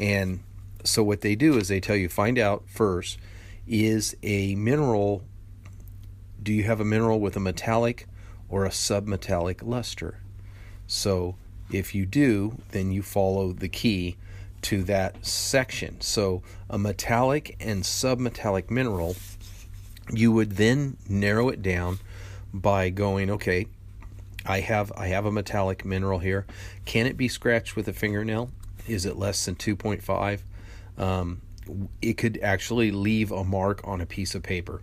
And 0.00 0.40
so 0.84 1.02
what 1.02 1.22
they 1.22 1.34
do 1.34 1.56
is 1.56 1.68
they 1.68 1.80
tell 1.80 1.96
you 1.96 2.08
find 2.08 2.38
out 2.38 2.64
first 2.68 3.18
is 3.66 4.14
a 4.22 4.54
mineral 4.54 5.22
do 6.42 6.52
you 6.52 6.64
have 6.64 6.80
a 6.80 6.84
mineral 6.84 7.20
with 7.20 7.36
a 7.36 7.40
metallic 7.40 8.06
or 8.50 8.66
a 8.66 8.70
submetallic 8.70 9.62
luster? 9.62 10.20
So 10.86 11.36
if 11.72 11.94
you 11.94 12.04
do 12.04 12.58
then 12.70 12.92
you 12.92 13.02
follow 13.02 13.52
the 13.52 13.68
key 13.68 14.16
to 14.62 14.82
that 14.84 15.24
section. 15.24 16.00
So 16.00 16.42
a 16.68 16.78
metallic 16.78 17.56
and 17.60 17.82
submetallic 17.82 18.70
mineral 18.70 19.16
you 20.12 20.32
would 20.32 20.52
then 20.52 20.98
narrow 21.08 21.48
it 21.48 21.62
down 21.62 21.98
by 22.52 22.90
going 22.90 23.30
okay 23.30 23.66
I 24.44 24.60
have 24.60 24.92
I 24.98 25.06
have 25.06 25.24
a 25.24 25.32
metallic 25.32 25.86
mineral 25.86 26.18
here. 26.18 26.44
Can 26.84 27.06
it 27.06 27.16
be 27.16 27.28
scratched 27.28 27.74
with 27.74 27.88
a 27.88 27.94
fingernail? 27.94 28.50
Is 28.86 29.06
it 29.06 29.16
less 29.16 29.46
than 29.46 29.54
2.5 29.54 30.40
um, 30.98 31.40
it 32.02 32.14
could 32.14 32.38
actually 32.42 32.90
leave 32.90 33.32
a 33.32 33.44
mark 33.44 33.80
on 33.84 34.00
a 34.00 34.06
piece 34.06 34.34
of 34.34 34.42
paper. 34.42 34.82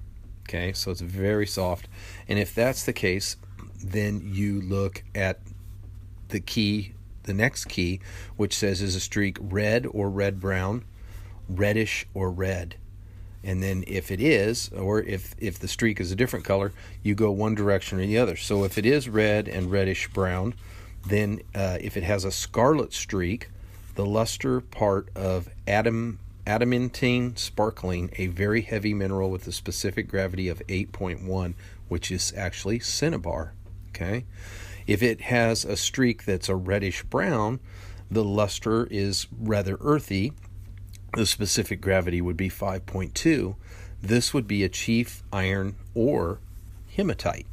Okay, 0.49 0.73
so 0.73 0.91
it's 0.91 1.01
very 1.01 1.47
soft. 1.47 1.87
And 2.27 2.37
if 2.39 2.53
that's 2.53 2.83
the 2.83 2.93
case, 2.93 3.37
then 3.83 4.21
you 4.33 4.61
look 4.61 5.03
at 5.15 5.39
the 6.29 6.39
key, 6.39 6.93
the 7.23 7.33
next 7.33 7.65
key, 7.65 7.99
which 8.35 8.55
says 8.55 8.81
is 8.81 8.95
a 8.95 8.99
streak 8.99 9.37
red 9.39 9.85
or 9.89 10.09
red 10.09 10.39
brown, 10.39 10.83
reddish 11.47 12.07
or 12.13 12.31
red. 12.31 12.75
And 13.43 13.63
then 13.63 13.83
if 13.87 14.11
it 14.11 14.21
is, 14.21 14.69
or 14.69 15.01
if, 15.01 15.35
if 15.39 15.57
the 15.57 15.67
streak 15.67 15.99
is 15.99 16.11
a 16.11 16.15
different 16.15 16.45
color, 16.45 16.73
you 17.01 17.15
go 17.15 17.31
one 17.31 17.55
direction 17.55 17.99
or 17.99 18.05
the 18.05 18.17
other. 18.17 18.35
So 18.35 18.63
if 18.63 18.77
it 18.77 18.85
is 18.85 19.09
red 19.09 19.47
and 19.47 19.71
reddish 19.71 20.09
brown, 20.09 20.53
then 21.07 21.41
uh, 21.55 21.77
if 21.81 21.97
it 21.97 22.03
has 22.03 22.23
a 22.23 22.31
scarlet 22.31 22.93
streak, 22.93 23.49
the 24.01 24.07
luster 24.07 24.59
part 24.61 25.09
of 25.15 25.47
adam, 25.67 26.17
adamantine 26.47 27.35
sparkling, 27.35 28.09
a 28.15 28.25
very 28.25 28.61
heavy 28.61 28.95
mineral 28.95 29.29
with 29.29 29.45
a 29.45 29.51
specific 29.51 30.07
gravity 30.07 30.49
of 30.49 30.57
8.1, 30.67 31.53
which 31.87 32.09
is 32.09 32.33
actually 32.35 32.79
cinnabar. 32.79 33.53
Okay, 33.89 34.25
if 34.87 35.03
it 35.03 35.21
has 35.21 35.63
a 35.63 35.77
streak 35.77 36.25
that's 36.25 36.49
a 36.49 36.55
reddish 36.55 37.03
brown, 37.03 37.59
the 38.09 38.23
luster 38.23 38.87
is 38.87 39.27
rather 39.39 39.77
earthy. 39.81 40.33
The 41.13 41.27
specific 41.27 41.79
gravity 41.79 42.21
would 42.21 42.37
be 42.37 42.49
5.2. 42.49 43.55
This 44.01 44.33
would 44.33 44.47
be 44.47 44.63
a 44.63 44.69
chief 44.69 45.21
iron 45.31 45.75
ore 45.93 46.39
hematite. 46.95 47.45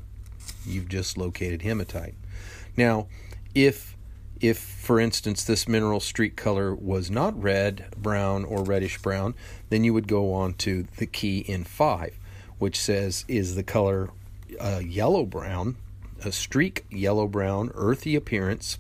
You've 0.64 0.88
just 0.88 1.18
located 1.18 1.60
hematite. 1.60 2.14
Now, 2.74 3.06
if 3.54 3.97
if, 4.40 4.58
for 4.58 5.00
instance, 5.00 5.44
this 5.44 5.68
mineral 5.68 6.00
streak 6.00 6.36
color 6.36 6.74
was 6.74 7.10
not 7.10 7.40
red, 7.40 7.86
brown, 7.96 8.44
or 8.44 8.62
reddish 8.62 8.98
brown, 8.98 9.34
then 9.70 9.84
you 9.84 9.92
would 9.94 10.08
go 10.08 10.32
on 10.32 10.54
to 10.54 10.86
the 10.96 11.06
key 11.06 11.40
in 11.40 11.64
5, 11.64 12.18
which 12.58 12.78
says 12.78 13.24
is 13.28 13.54
the 13.54 13.62
color 13.62 14.10
uh, 14.60 14.80
yellow 14.84 15.24
brown, 15.24 15.76
a 16.24 16.32
streak 16.32 16.84
yellow 16.90 17.26
brown, 17.26 17.70
earthy 17.74 18.14
appearance, 18.14 18.78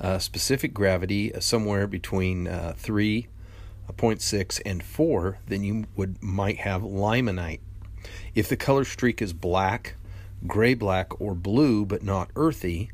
uh, 0.00 0.18
specific 0.18 0.74
gravity 0.74 1.34
uh, 1.34 1.40
somewhere 1.40 1.86
between 1.86 2.46
uh, 2.46 2.74
3.6 2.78 4.60
and 4.66 4.82
4, 4.82 5.38
then 5.46 5.64
you 5.64 5.86
would 5.96 6.22
might 6.22 6.58
have 6.58 6.82
limonite. 6.82 7.60
If 8.34 8.48
the 8.48 8.56
color 8.56 8.84
streak 8.84 9.22
is 9.22 9.32
black, 9.32 9.94
gray 10.46 10.74
black, 10.74 11.20
or 11.20 11.34
blue 11.34 11.86
but 11.86 12.02
not 12.02 12.30
earthy, 12.36 12.90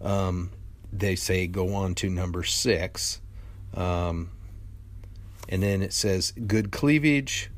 um, 0.00 0.50
they 0.92 1.16
say 1.16 1.46
go 1.46 1.74
on 1.74 1.94
to 1.96 2.10
number 2.10 2.42
six. 2.42 3.20
Um, 3.74 4.30
and 5.48 5.62
then 5.62 5.82
it 5.82 5.92
says 5.92 6.32
good 6.46 6.70
cleavage, 6.70 7.50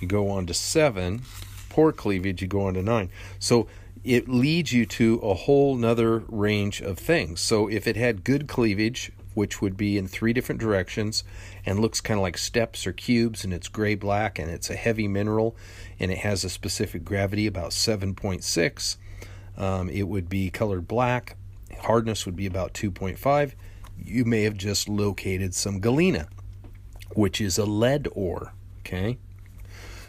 you 0.00 0.08
go 0.08 0.30
on 0.30 0.46
to 0.46 0.54
seven. 0.54 1.22
Poor 1.68 1.92
cleavage, 1.92 2.40
you 2.40 2.48
go 2.48 2.66
on 2.66 2.74
to 2.74 2.82
nine. 2.82 3.10
So 3.38 3.66
it 4.04 4.28
leads 4.28 4.72
you 4.72 4.86
to 4.86 5.18
a 5.22 5.34
whole 5.34 5.76
nother 5.76 6.18
range 6.28 6.80
of 6.80 6.98
things. 6.98 7.40
So 7.40 7.68
if 7.68 7.86
it 7.86 7.96
had 7.96 8.24
good 8.24 8.46
cleavage, 8.46 9.10
which 9.34 9.60
would 9.60 9.76
be 9.76 9.98
in 9.98 10.06
three 10.06 10.32
different 10.32 10.60
directions 10.60 11.24
and 11.66 11.80
looks 11.80 12.00
kind 12.00 12.18
of 12.18 12.22
like 12.22 12.38
steps 12.38 12.86
or 12.86 12.92
cubes 12.92 13.44
and 13.44 13.52
it's 13.52 13.68
gray 13.68 13.94
black 13.94 14.38
and 14.38 14.50
it's 14.50 14.70
a 14.70 14.76
heavy 14.76 15.08
mineral 15.08 15.56
and 15.98 16.10
it 16.10 16.18
has 16.18 16.44
a 16.44 16.50
specific 16.50 17.04
gravity 17.04 17.46
about 17.46 17.70
7.6 17.70 18.96
um, 19.56 19.88
it 19.90 20.04
would 20.04 20.28
be 20.28 20.50
colored 20.50 20.86
black 20.86 21.36
hardness 21.84 22.26
would 22.26 22.36
be 22.36 22.46
about 22.46 22.74
2.5, 22.74 23.52
you 24.02 24.24
may 24.24 24.42
have 24.42 24.56
just 24.56 24.88
located 24.88 25.54
some 25.54 25.80
galena, 25.80 26.28
which 27.14 27.40
is 27.40 27.58
a 27.58 27.64
lead 27.64 28.08
ore. 28.12 28.52
Okay? 28.80 29.18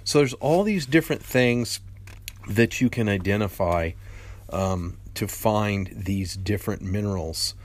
So 0.03 0.19
there's 0.19 0.33
all 0.35 0.63
these 0.63 0.85
different 0.85 1.23
things 1.23 1.79
that 2.47 2.81
you 2.81 2.89
can 2.89 3.09
identify 3.09 3.91
um, 4.49 4.97
to 5.15 5.27
find 5.27 5.91
these 5.95 6.35
different 6.35 6.81
minerals. 6.81 7.55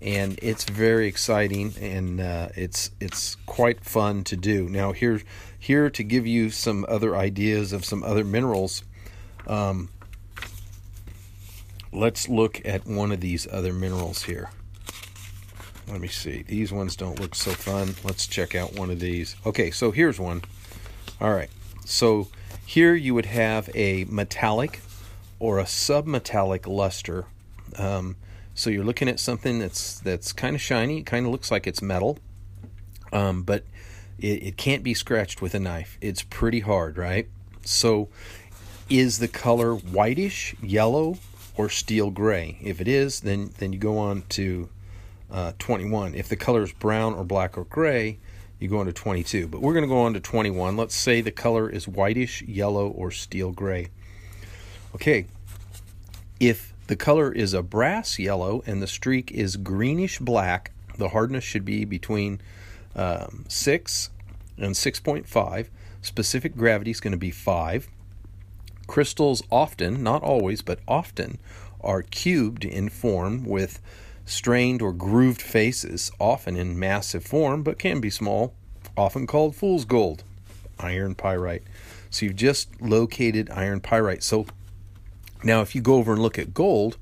And 0.00 0.38
it's 0.40 0.64
very 0.64 1.06
exciting, 1.06 1.74
and 1.78 2.22
uh, 2.22 2.48
it's 2.56 2.90
it's 3.00 3.34
quite 3.44 3.84
fun 3.84 4.24
to 4.24 4.36
do. 4.36 4.66
Now 4.66 4.92
here 4.92 5.20
here 5.58 5.90
to 5.90 6.02
give 6.02 6.26
you 6.26 6.48
some 6.48 6.86
other 6.88 7.14
ideas 7.14 7.74
of 7.74 7.84
some 7.84 8.02
other 8.02 8.24
minerals. 8.24 8.82
Um, 9.46 9.90
let's 11.92 12.28
look 12.28 12.60
at 12.64 12.86
one 12.86 13.12
of 13.12 13.20
these 13.20 13.46
other 13.50 13.72
minerals 13.72 14.24
here. 14.24 14.50
let 15.88 16.00
me 16.00 16.08
see. 16.08 16.42
These 16.42 16.72
ones 16.72 16.96
don't 16.96 17.18
look 17.18 17.34
so 17.34 17.50
fun. 17.50 17.94
Let's 18.04 18.26
check 18.26 18.54
out 18.54 18.74
one 18.74 18.90
of 18.90 19.00
these. 19.00 19.36
Okay, 19.44 19.70
so 19.70 19.90
here's 19.90 20.20
one. 20.20 20.42
All 21.20 21.34
right. 21.34 21.50
So 21.84 22.28
here 22.64 22.94
you 22.94 23.14
would 23.14 23.26
have 23.26 23.68
a 23.74 24.04
metallic 24.04 24.80
or 25.40 25.58
a 25.58 25.64
submetallic 25.64 26.66
luster. 26.66 27.26
Um, 27.76 28.16
so 28.54 28.70
you're 28.70 28.84
looking 28.84 29.08
at 29.08 29.18
something 29.18 29.58
that's 29.58 29.98
that's 30.00 30.32
kind 30.32 30.54
of 30.54 30.62
shiny. 30.62 30.98
It 30.98 31.06
kind 31.06 31.26
of 31.26 31.32
looks 31.32 31.50
like 31.50 31.66
it's 31.66 31.82
metal, 31.82 32.18
um, 33.12 33.42
but 33.42 33.64
it, 34.18 34.42
it 34.42 34.56
can't 34.56 34.82
be 34.82 34.94
scratched 34.94 35.42
with 35.42 35.54
a 35.54 35.60
knife. 35.60 35.98
It's 36.00 36.22
pretty 36.22 36.60
hard, 36.60 36.96
right? 36.96 37.28
So 37.64 38.08
is 38.88 39.18
the 39.18 39.28
color 39.28 39.74
whitish, 39.74 40.54
yellow, 40.62 41.16
or 41.56 41.68
steel 41.68 42.10
gray? 42.10 42.58
If 42.62 42.80
it 42.80 42.88
is, 42.88 43.20
then 43.20 43.52
then 43.58 43.72
you 43.72 43.78
go 43.78 43.98
on 43.98 44.22
to 44.30 44.68
uh, 45.30 45.52
21. 45.58 46.14
If 46.14 46.28
the 46.28 46.36
color 46.36 46.62
is 46.62 46.72
brown 46.72 47.14
or 47.14 47.24
black 47.24 47.56
or 47.56 47.64
gray, 47.64 48.18
you 48.58 48.68
go 48.68 48.78
on 48.78 48.86
to 48.86 48.92
22. 48.92 49.48
But 49.48 49.62
we're 49.62 49.72
going 49.72 49.84
to 49.84 49.88
go 49.88 50.00
on 50.00 50.14
to 50.14 50.20
21. 50.20 50.76
Let's 50.76 50.94
say 50.94 51.20
the 51.20 51.30
color 51.30 51.68
is 51.68 51.88
whitish, 51.88 52.42
yellow, 52.42 52.88
or 52.88 53.10
steel 53.10 53.52
gray. 53.52 53.88
Okay, 54.94 55.26
if 56.40 56.74
the 56.88 56.96
color 56.96 57.32
is 57.32 57.54
a 57.54 57.62
brass 57.62 58.18
yellow 58.18 58.62
and 58.66 58.82
the 58.82 58.86
streak 58.86 59.30
is 59.30 59.56
greenish 59.56 60.18
black, 60.18 60.72
the 60.98 61.10
hardness 61.10 61.44
should 61.44 61.64
be 61.64 61.84
between 61.84 62.40
um, 62.96 63.44
6 63.48 64.10
and 64.58 64.74
6.5. 64.74 65.68
Specific 66.02 66.56
gravity 66.56 66.90
is 66.90 67.00
going 67.00 67.12
to 67.12 67.18
be 67.18 67.30
5. 67.30 67.88
Crystals 68.90 69.40
often, 69.52 70.02
not 70.02 70.20
always, 70.24 70.62
but 70.62 70.80
often, 70.88 71.38
are 71.80 72.02
cubed 72.02 72.64
in 72.64 72.88
form 72.88 73.44
with 73.44 73.80
strained 74.24 74.82
or 74.82 74.92
grooved 74.92 75.40
faces, 75.40 76.10
often 76.18 76.56
in 76.56 76.76
massive 76.76 77.24
form, 77.24 77.62
but 77.62 77.78
can 77.78 78.00
be 78.00 78.10
small, 78.10 78.52
often 78.96 79.28
called 79.28 79.54
fool's 79.54 79.84
gold, 79.84 80.24
iron 80.80 81.14
pyrite. 81.14 81.62
So 82.10 82.26
you've 82.26 82.34
just 82.34 82.68
located 82.82 83.48
iron 83.50 83.78
pyrite. 83.78 84.24
So 84.24 84.46
now 85.44 85.60
if 85.60 85.76
you 85.76 85.82
go 85.82 85.94
over 85.94 86.12
and 86.12 86.20
look 86.20 86.36
at 86.36 86.52
gold, 86.52 86.96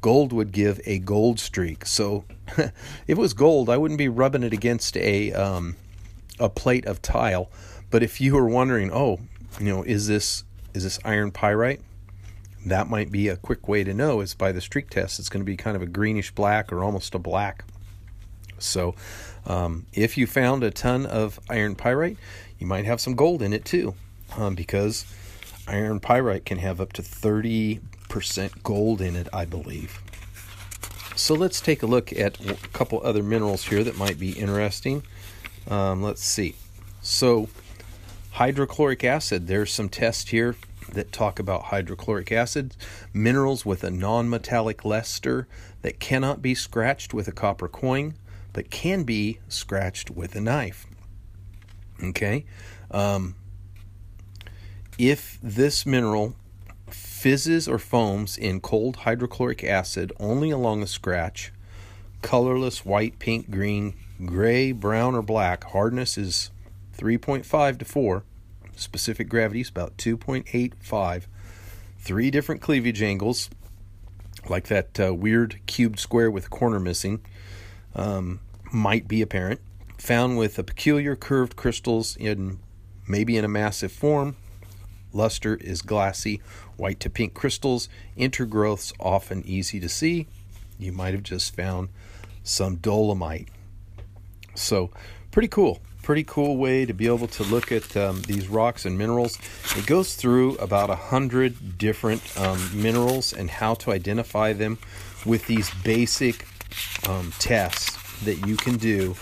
gold 0.00 0.32
would 0.32 0.52
give 0.52 0.80
a 0.86 1.00
gold 1.00 1.40
streak. 1.40 1.84
So 1.84 2.26
if 2.56 2.72
it 3.08 3.18
was 3.18 3.34
gold, 3.34 3.68
I 3.68 3.76
wouldn't 3.76 3.98
be 3.98 4.08
rubbing 4.08 4.44
it 4.44 4.52
against 4.52 4.96
a 4.96 5.32
um, 5.32 5.74
a 6.38 6.48
plate 6.48 6.86
of 6.86 7.02
tile. 7.02 7.50
But 7.90 8.04
if 8.04 8.20
you 8.20 8.36
were 8.36 8.48
wondering, 8.48 8.92
oh, 8.92 9.18
you 9.58 9.66
know, 9.66 9.82
is 9.82 10.06
this 10.06 10.44
is 10.74 10.82
this 10.82 10.98
iron 11.04 11.30
pyrite? 11.30 11.80
that 12.64 12.88
might 12.88 13.12
be 13.12 13.28
a 13.28 13.36
quick 13.36 13.68
way 13.68 13.84
to 13.84 13.92
know 13.92 14.20
is 14.20 14.34
by 14.34 14.52
the 14.52 14.60
streak 14.60 14.88
test. 14.90 15.18
It's 15.18 15.28
going 15.28 15.42
to 15.42 15.46
be 15.46 15.56
kind 15.56 15.76
of 15.76 15.82
a 15.82 15.86
greenish 15.86 16.30
black 16.30 16.72
or 16.72 16.82
almost 16.82 17.14
a 17.14 17.18
black. 17.18 17.64
So, 18.58 18.94
um, 19.46 19.86
if 19.92 20.16
you 20.16 20.26
found 20.26 20.64
a 20.64 20.70
ton 20.70 21.04
of 21.04 21.38
iron 21.50 21.74
pyrite, 21.74 22.16
you 22.58 22.66
might 22.66 22.86
have 22.86 23.00
some 23.00 23.14
gold 23.14 23.42
in 23.42 23.52
it 23.52 23.64
too, 23.64 23.94
um, 24.36 24.54
because 24.54 25.04
iron 25.68 26.00
pyrite 26.00 26.46
can 26.46 26.58
have 26.58 26.80
up 26.80 26.92
to 26.94 27.02
30% 27.02 28.62
gold 28.62 29.00
in 29.02 29.16
it, 29.16 29.28
I 29.32 29.44
believe. 29.44 30.00
So, 31.16 31.34
let's 31.34 31.60
take 31.60 31.82
a 31.82 31.86
look 31.86 32.12
at 32.12 32.40
a 32.48 32.54
couple 32.72 33.00
other 33.04 33.22
minerals 33.22 33.66
here 33.66 33.84
that 33.84 33.98
might 33.98 34.18
be 34.18 34.30
interesting. 34.32 35.02
Um, 35.68 36.02
let's 36.02 36.24
see. 36.24 36.54
So, 37.02 37.48
hydrochloric 38.34 39.04
acid, 39.04 39.46
there's 39.46 39.72
some 39.72 39.88
tests 39.88 40.30
here 40.30 40.56
that 40.92 41.12
talk 41.12 41.38
about 41.38 41.64
hydrochloric 41.64 42.32
acid, 42.32 42.76
minerals 43.12 43.64
with 43.64 43.84
a 43.84 43.90
non 43.90 44.28
metallic 44.28 44.84
luster 44.84 45.46
that 45.82 46.00
cannot 46.00 46.42
be 46.42 46.54
scratched 46.54 47.14
with 47.14 47.28
a 47.28 47.32
copper 47.32 47.68
coin, 47.68 48.14
but 48.52 48.70
can 48.70 49.04
be 49.04 49.38
scratched 49.48 50.10
with 50.10 50.34
a 50.34 50.40
knife. 50.40 50.86
Okay? 52.02 52.44
Um, 52.90 53.36
if 54.98 55.38
this 55.40 55.86
mineral 55.86 56.34
fizzes 56.88 57.68
or 57.68 57.78
foams 57.78 58.36
in 58.36 58.60
cold 58.60 58.96
hydrochloric 58.96 59.62
acid 59.62 60.12
only 60.18 60.50
along 60.50 60.80
the 60.80 60.86
scratch, 60.88 61.52
colorless 62.20 62.84
white, 62.84 63.20
pink, 63.20 63.48
green, 63.48 63.94
gray, 64.24 64.72
brown, 64.72 65.14
or 65.14 65.22
black, 65.22 65.64
hardness 65.64 66.18
is 66.18 66.50
3.5 66.96 67.78
to 67.78 67.84
4 67.84 68.24
specific 68.76 69.28
gravity 69.28 69.60
is 69.60 69.68
about 69.68 69.96
2.85. 69.96 71.24
Three 71.98 72.30
different 72.30 72.60
cleavage 72.60 73.02
angles, 73.02 73.50
like 74.48 74.68
that 74.68 75.00
uh, 75.00 75.14
weird 75.14 75.60
cubed 75.66 75.98
square 75.98 76.30
with 76.30 76.46
a 76.46 76.50
corner 76.50 76.80
missing, 76.80 77.24
um, 77.94 78.40
might 78.72 79.08
be 79.08 79.22
apparent. 79.22 79.60
Found 79.98 80.36
with 80.36 80.58
a 80.58 80.64
peculiar 80.64 81.16
curved 81.16 81.56
crystals 81.56 82.16
in 82.16 82.58
maybe 83.08 83.36
in 83.36 83.44
a 83.44 83.48
massive 83.48 83.92
form. 83.92 84.36
Luster 85.12 85.54
is 85.56 85.80
glassy, 85.80 86.42
white 86.76 87.00
to 87.00 87.08
pink 87.08 87.34
crystals. 87.34 87.88
Intergrowths 88.18 88.92
often 88.98 89.42
easy 89.46 89.78
to 89.80 89.88
see. 89.88 90.26
You 90.78 90.92
might 90.92 91.14
have 91.14 91.22
just 91.22 91.54
found 91.54 91.88
some 92.42 92.76
dolomite. 92.76 93.48
So, 94.54 94.90
pretty 95.30 95.48
cool 95.48 95.80
pretty 96.04 96.24
cool 96.24 96.58
way 96.58 96.84
to 96.84 96.92
be 96.92 97.06
able 97.06 97.26
to 97.26 97.42
look 97.44 97.72
at 97.72 97.96
um, 97.96 98.20
these 98.22 98.46
rocks 98.46 98.84
and 98.84 98.98
minerals. 98.98 99.38
It 99.74 99.86
goes 99.86 100.14
through 100.14 100.56
about 100.56 100.90
a 100.90 100.94
hundred 100.94 101.78
different 101.78 102.22
um, 102.38 102.60
minerals 102.74 103.32
and 103.32 103.50
how 103.50 103.74
to 103.76 103.90
identify 103.90 104.52
them 104.52 104.78
with 105.24 105.46
these 105.46 105.70
basic 105.82 106.46
um, 107.08 107.32
tests 107.38 108.22
that 108.24 108.46
you 108.46 108.56
can 108.56 108.76
do 108.76 109.16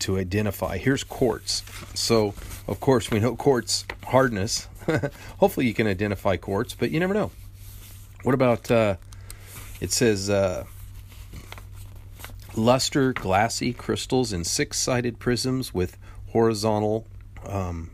to 0.00 0.18
identify. 0.18 0.78
Here's 0.78 1.04
quartz. 1.04 1.62
So, 1.94 2.34
of 2.66 2.80
course, 2.80 3.08
we 3.08 3.20
know 3.20 3.36
quartz 3.36 3.86
hardness. 4.04 4.66
Hopefully, 5.38 5.66
you 5.66 5.74
can 5.74 5.86
identify 5.86 6.36
quartz, 6.36 6.74
but 6.74 6.90
you 6.90 6.98
never 6.98 7.14
know. 7.14 7.30
What 8.24 8.34
about? 8.34 8.68
Uh, 8.68 8.96
it 9.80 9.92
says. 9.92 10.28
Uh, 10.28 10.64
luster 12.58 13.12
glassy 13.12 13.74
crystals 13.74 14.32
in 14.32 14.42
six 14.42 14.78
sided 14.78 15.18
prisms 15.18 15.74
with 15.74 15.98
horizontal 16.28 17.06
um, 17.44 17.90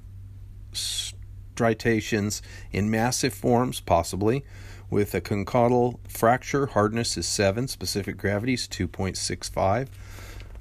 striations 0.73 2.43
in 2.73 2.91
massive 2.91 3.35
forms, 3.35 3.81
possibly, 3.81 4.45
with 4.91 5.15
a 5.15 5.21
conchoidal 5.21 5.99
fracture. 6.09 6.67
Hardness 6.67 7.17
is 7.17 7.27
7, 7.27 7.69
specific 7.69 8.17
gravity 8.17 8.55
is 8.55 8.69
2.65. 8.69 9.89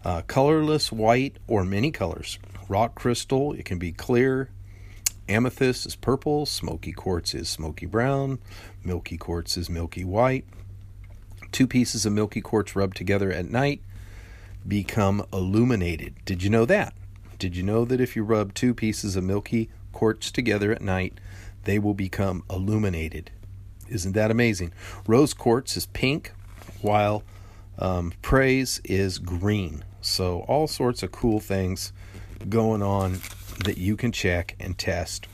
Uh, 0.03 0.21
colorless 0.23 0.91
white 0.91 1.37
or 1.47 1.63
many 1.63 1.91
colors. 1.91 2.39
Rock 2.67 2.95
crystal, 2.95 3.53
it 3.53 3.65
can 3.65 3.77
be 3.77 3.91
clear. 3.91 4.49
Amethyst 5.27 5.85
is 5.85 5.95
purple. 5.95 6.45
Smoky 6.45 6.91
quartz 6.91 7.33
is 7.33 7.47
smoky 7.47 7.85
brown. 7.85 8.39
Milky 8.83 9.17
quartz 9.17 9.57
is 9.57 9.69
milky 9.69 10.03
white. 10.03 10.45
Two 11.51 11.67
pieces 11.67 12.05
of 12.05 12.13
milky 12.13 12.41
quartz 12.41 12.75
rubbed 12.75 12.97
together 12.97 13.31
at 13.31 13.49
night 13.49 13.81
become 14.67 15.25
illuminated. 15.31 16.15
Did 16.25 16.43
you 16.43 16.49
know 16.49 16.65
that? 16.65 16.93
Did 17.41 17.55
you 17.55 17.63
know 17.63 17.85
that 17.85 17.99
if 17.99 18.15
you 18.15 18.23
rub 18.23 18.53
two 18.53 18.75
pieces 18.75 19.15
of 19.15 19.23
milky 19.23 19.71
quartz 19.93 20.29
together 20.29 20.71
at 20.71 20.79
night, 20.79 21.15
they 21.63 21.79
will 21.79 21.95
become 21.95 22.43
illuminated? 22.51 23.31
Isn't 23.89 24.11
that 24.11 24.29
amazing? 24.29 24.73
Rose 25.07 25.33
quartz 25.33 25.75
is 25.75 25.87
pink, 25.87 26.33
while 26.81 27.23
um, 27.79 28.13
prase 28.21 28.79
is 28.83 29.17
green. 29.17 29.83
So, 30.01 30.41
all 30.41 30.67
sorts 30.67 31.01
of 31.01 31.11
cool 31.11 31.39
things 31.39 31.91
going 32.47 32.83
on 32.83 33.21
that 33.63 33.79
you 33.79 33.97
can 33.97 34.11
check 34.11 34.55
and 34.59 34.77
test 34.77 35.25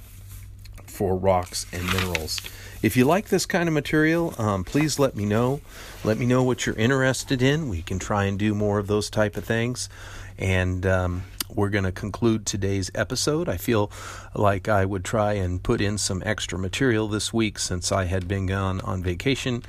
for 0.86 1.14
rocks 1.14 1.66
and 1.74 1.84
minerals. 1.88 2.40
If 2.82 2.96
you 2.96 3.04
like 3.04 3.28
this 3.28 3.46
kind 3.46 3.68
of 3.68 3.74
material, 3.74 4.34
um, 4.38 4.64
please 4.64 4.98
let 4.98 5.18
me 5.18 5.26
know. 5.26 5.60
Let 6.06 6.18
me 6.18 6.26
know 6.26 6.42
what 6.42 6.66
you're 6.66 6.76
interested 6.76 7.42
in. 7.42 7.68
We 7.68 7.82
can 7.82 8.00
try 8.00 8.24
and 8.24 8.40
do 8.40 8.56
more 8.56 8.80
of 8.80 8.88
those 8.88 9.10
type 9.10 9.36
of 9.36 9.44
things. 9.44 9.90
And 10.38 10.86
um, 10.86 11.24
we're 11.50 11.70
going 11.70 11.84
to 11.84 11.92
conclude 11.92 12.46
today's 12.46 12.92
episode. 12.94 13.50
I 13.50 13.58
feel 13.58 13.92
like 14.36 14.68
I 14.68 14.86
would 14.86 15.04
try 15.04 15.34
and 15.34 15.62
put 15.62 15.82
in 15.82 15.98
some 15.98 16.22
extra 16.26 16.60
material 16.60 17.08
this 17.08 17.34
week 17.34 17.60
since 17.60 17.92
I 17.92 18.06
had 18.06 18.28
been 18.28 18.46
gone 18.46 18.82
on 18.82 19.04
vacation 19.04 19.64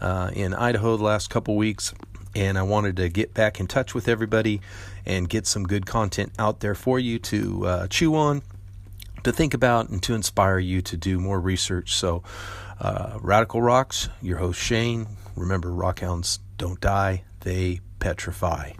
uh, 0.00 0.30
in 0.32 0.54
Idaho 0.54 0.96
the 0.96 1.04
last 1.04 1.30
couple 1.30 1.56
weeks. 1.56 1.94
And 2.34 2.58
I 2.58 2.62
wanted 2.62 2.96
to 2.96 3.08
get 3.08 3.34
back 3.34 3.58
in 3.58 3.66
touch 3.66 3.94
with 3.94 4.08
everybody 4.08 4.60
and 5.06 5.28
get 5.28 5.46
some 5.46 5.64
good 5.64 5.86
content 5.86 6.32
out 6.38 6.60
there 6.60 6.74
for 6.74 6.98
you 6.98 7.18
to 7.20 7.66
uh, 7.66 7.86
chew 7.88 8.14
on, 8.14 8.42
to 9.24 9.32
think 9.32 9.54
about, 9.54 9.88
and 9.88 10.02
to 10.04 10.14
inspire 10.14 10.58
you 10.58 10.82
to 10.82 10.96
do 10.96 11.18
more 11.18 11.40
research. 11.40 11.94
So, 11.94 12.22
uh, 12.80 13.18
Radical 13.20 13.62
Rocks, 13.62 14.08
your 14.22 14.38
host 14.38 14.60
Shane. 14.60 15.06
Remember, 15.34 15.70
rockhounds 15.70 16.38
don't 16.58 16.80
die, 16.80 17.24
they 17.40 17.80
petrify. 17.98 18.72